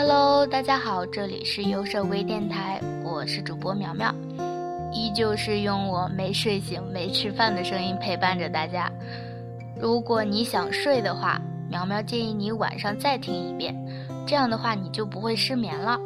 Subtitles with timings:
[0.00, 4.14] Hello，大家好，这里是优设微电台，我是主播苗苗，
[4.92, 8.88] 依旧是用我没睡醒、没吃饭的声音陪伴着大家。
[9.76, 13.74] 如果你想睡的话，苗苗建议你晚上再听一遍，
[14.24, 15.98] 这样的话你就不会失眠了。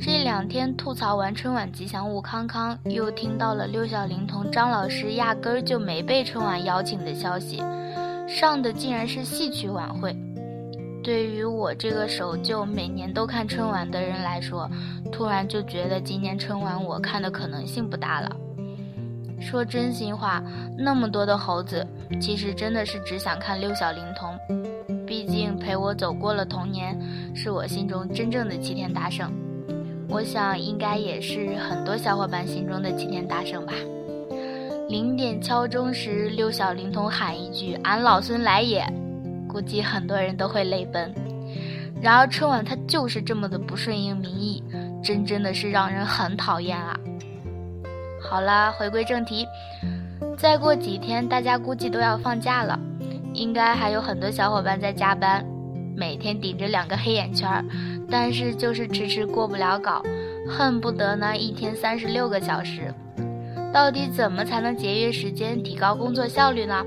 [0.00, 7.62] 这两天吐槽完春晚吉祥物康康，又听到了六小龄童张老师压根儿就没被春晚邀请的消息，
[8.26, 10.12] 上的竟然是戏曲晚会。
[11.06, 14.68] 对于我这个守旧每年都看春晚的人来说，
[15.12, 18.36] 突然就觉得今年春晚我看的可能性不大了。
[19.40, 20.42] 说真心话，
[20.76, 21.86] 那么多的猴子，
[22.20, 24.36] 其实真的是只想看六小龄童，
[25.06, 27.00] 毕竟陪我走过了童年，
[27.36, 29.30] 是我心中真正的齐天大圣。
[30.08, 33.72] 我想应该也是很多小伙伴心中的齐天大圣吧。
[34.88, 38.84] 零点敲钟时，六小龄童喊一句“俺老孙来也”，
[39.56, 41.14] 估计很多人都会泪奔。
[42.02, 44.62] 然而春晚它就是这么的不顺应民意，
[45.02, 46.94] 真真的是让人很讨厌啊。
[48.20, 49.46] 好了，回归正题，
[50.36, 52.78] 再过几天大家估计都要放假了，
[53.32, 55.42] 应该还有很多小伙伴在加班，
[55.96, 57.66] 每天顶着两个黑眼圈。
[58.10, 60.02] 但是就是迟迟过不了稿，
[60.46, 62.92] 恨不得呢一天三十六个小时。
[63.72, 66.84] 到底怎么才能节约时间、提高工作效率呢？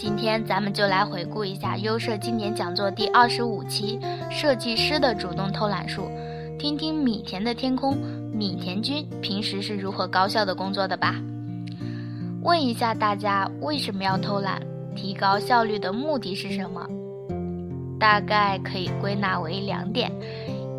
[0.00, 3.98] 今天咱们就来回顾一下优设经典讲座第二十五期
[4.30, 6.08] 《设计师的主动偷懒术》，
[6.56, 7.98] 听听米田的天空，
[8.32, 11.16] 米田君平时是如何高效的工作的吧。
[12.40, 14.62] 问一下大家，为什么要偷懒？
[14.96, 16.80] 提高效率的目的是什么？
[18.00, 20.10] 大概可以归纳为两点：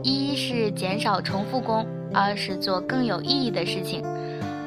[0.02, 4.04] 一是减少重复工，二是做更有意义的事情。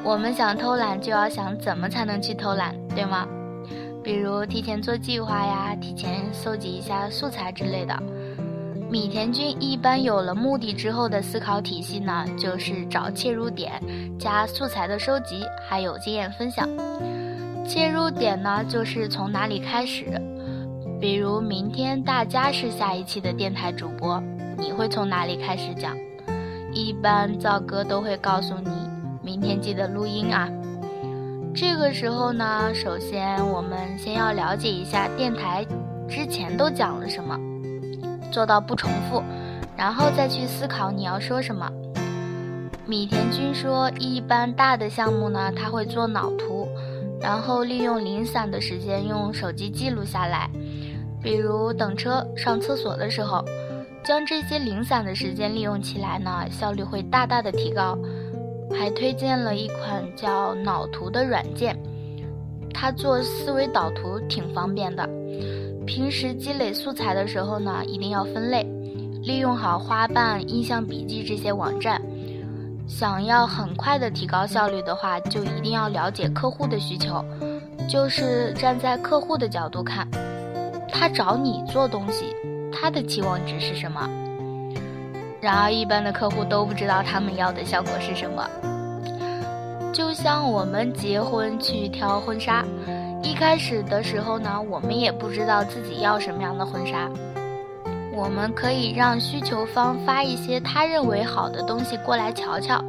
[0.01, 3.27] 我们想偷懒，就要想怎么才能去偷懒，对吗？
[4.05, 7.99] 比如提前做计划呀，提前搜集一下素材之类的。
[8.87, 13.81] 米田君一般有了目的之后的思考体系呢，就是找切入点，
[14.19, 16.69] 加素材的收集，还有经验分享。
[17.67, 20.05] 切入点呢，就是从哪里开始。
[21.01, 24.21] 比如明天大家是下一期的电台主播，
[24.55, 25.97] 你会从哪里开始讲？
[26.71, 28.69] 一般赵哥都会告诉你，
[29.23, 30.47] 明天记得录音啊。
[31.55, 35.65] 这个时候呢，首先我们先要了解一下电台
[36.09, 37.39] 之前都讲了什么，
[38.29, 39.23] 做到不重复，
[39.77, 41.71] 然后再去思考你要说什么。
[42.85, 46.67] 米田君说，一般大的项目呢，他会做脑图，
[47.21, 50.49] 然后利用零散的时间用手机记录下来。
[51.23, 53.43] 比如等车、上厕所的时候，
[54.03, 57.97] 将这些零散的时间利用起来呢，效率会大大的提高。
[58.73, 61.77] 还推荐了一款叫脑图的软件，
[62.73, 65.07] 它做思维导图挺方便的。
[65.85, 68.63] 平时积累素材的时候呢，一定要分类，
[69.21, 72.01] 利用好花瓣、印象笔记这些网站。
[72.87, 77.23] 想要很快的提高效率的话，就一定要了解客户的需求，
[77.89, 80.07] 就是站在客户的角度看。
[80.87, 82.35] 他找你做东西，
[82.71, 84.09] 他的期望值是什么？
[85.45, 88.49] 然而，一般的客户都不知道他们要的效果是什么。
[89.93, 92.65] 就像我们结婚去挑婚纱，
[93.21, 97.07] 一开始的时候呢，我们也不知道自己要什么样的婚纱。
[98.11, 102.83] 我们可以让需求方发一些他认为好的东西过来瞧瞧，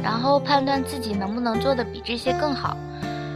[0.00, 2.76] 然后判断自己能不能做的比这些更好。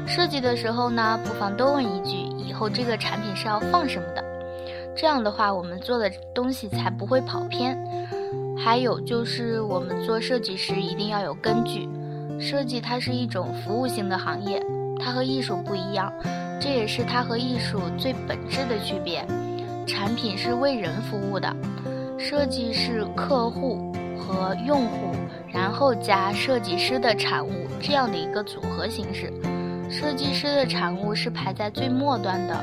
[0.06, 2.16] 设计的时候呢，不妨多问一句。
[2.38, 4.22] 以后这个产品是要放什么的？
[4.96, 7.76] 这样的话，我们做的东西才不会跑偏。
[8.62, 11.88] 还有就是，我们做设计师一定要有根据。
[12.38, 14.62] 设计它是一种服务性的行业，
[14.98, 16.12] 它和艺术不一样，
[16.60, 19.26] 这也是它和艺术最本质的区别。
[19.86, 21.56] 产品是为人服务的，
[22.18, 25.16] 设计是客户和用户，
[25.48, 27.50] 然后加设计师的产物
[27.80, 29.32] 这样的一个组合形式。
[29.88, 32.54] 设计师的产物是排在最末端的，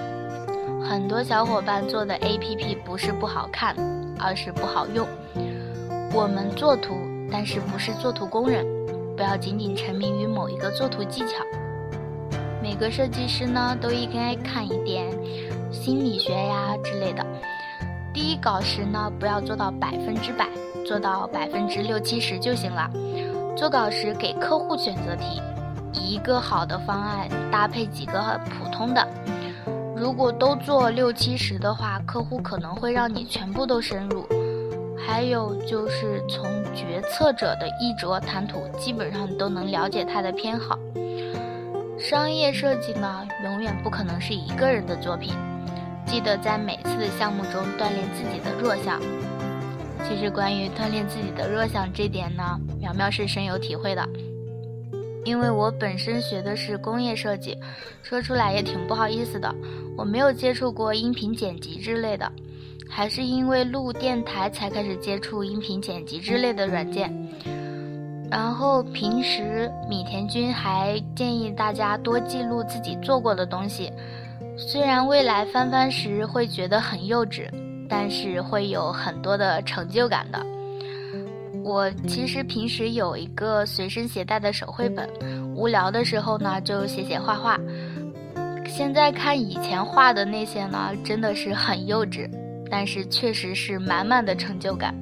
[0.88, 3.76] 很多小伙伴做的 APP 不是不好看，
[4.20, 5.08] 而是不好用。
[6.17, 6.96] 我们做图，
[7.31, 8.66] 但是不是做图工人，
[9.16, 11.46] 不要仅仅沉迷于某一个做图技巧。
[12.59, 15.08] 每个设计师呢，都应该看一点
[15.72, 17.23] 心理学呀之类的。
[18.11, 20.49] 第一稿时呢，不要做到百分之百，
[20.87, 22.90] 做到百分之六七十就行了。
[23.55, 25.40] 做稿时给客户选择题。
[25.93, 29.08] 一个好的方案搭配几个普通的，
[29.96, 34.25] 如果都做六七十的话，客户可能会让你全部都深入。
[35.07, 36.43] 还有就是从
[36.75, 40.77] 决策者的衣着谈吐，基本上都能了解他的偏好。
[41.97, 45.33] 商业设计呢，永远不可能是一个人的作品，
[46.05, 49.01] 记得在每次的项目中锻炼自己的弱项。
[50.03, 54.05] 其实关于锻炼自己的弱项这点呢，苗苗是深有体会的。
[55.23, 57.57] 因为我本身学的是工业设计，
[58.03, 59.55] 说出来也挺不好意思的。
[59.97, 62.29] 我没有接触过音频剪辑之类的，
[62.89, 67.13] 还是因为录电台才开始接触音频剪辑之类的软件。
[68.29, 73.91] 然后平时米田君还建议大家多记录自己做过的东西，
[74.57, 77.47] 虽然未来翻翻时会觉得很幼稚，
[77.87, 80.45] 但是会有很多的成就感的。
[81.63, 85.09] 我其实平时有一个随身携带的手绘本，
[85.55, 87.57] 无聊的时候呢就写写画画。
[88.66, 92.29] 现在看以前画的那些呢，真的是很幼稚，
[92.69, 94.93] 但是确实是满满的成就感。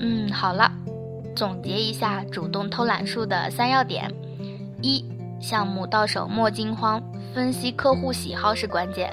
[0.00, 0.70] 嗯，好了，
[1.34, 4.12] 总结一下主动偷懒术的三要点：
[4.80, 5.04] 一、
[5.40, 7.02] 项目到手莫惊慌，
[7.34, 9.08] 分析客户喜好是关键；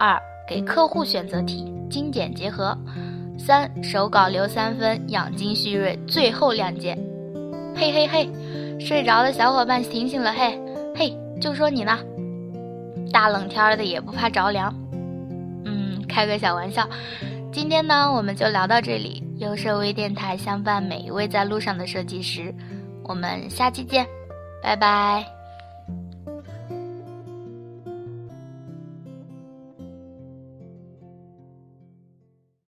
[0.00, 2.76] 二、给客户选择题，精简结合。
[3.38, 6.98] 三手稿留三分，养精蓄锐，最后亮剑。
[7.76, 8.30] 嘿嘿嘿，
[8.80, 10.58] 睡着的小伙伴醒醒了嘿，
[10.96, 11.98] 嘿，就说你呢，
[13.12, 14.74] 大冷天的也不怕着凉。
[16.16, 16.88] 开个小玩笑。
[17.52, 19.22] 今天呢，我们就聊到这里。
[19.36, 22.54] 优设微电台相伴每一位在路上的设计师，
[23.04, 24.06] 我们下期见，
[24.62, 25.35] 拜拜。